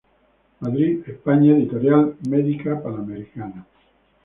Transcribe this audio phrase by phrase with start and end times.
[0.61, 3.67] Madrid, España: Editorial Medica Panamericana.